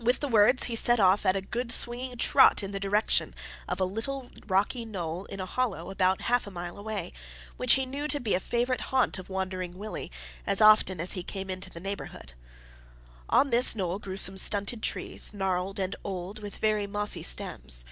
[0.00, 3.34] With the words he set off at a good swinging trot in the direction
[3.68, 7.12] of a little rocky knoll in a hollow about half a mile away,
[7.58, 10.10] which he knew to be a favourite haunt of Wandering Willie,
[10.46, 12.32] as often as he came into the neighbourhood.
[13.28, 17.84] On this knoll grew some stunted trees, gnarled and old, with very mossy stems.